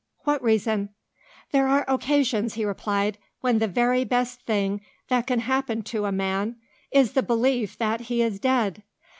"What 0.23 0.41
reason?" 0.41 0.89
"There 1.51 1.67
are 1.67 1.85
occasions," 1.87 2.55
he 2.55 2.65
replied, 2.65 3.19
"when 3.41 3.59
the 3.59 3.67
very 3.67 4.03
best 4.03 4.41
thing 4.47 4.81
that 5.09 5.27
can 5.27 5.41
happen 5.41 5.83
to 5.83 6.05
a 6.05 6.11
man 6.11 6.55
is 6.89 7.11
the 7.13 7.21
belief 7.21 7.77
that 7.77 8.01
he 8.01 8.23
is 8.23 8.39
dead. 8.39 8.81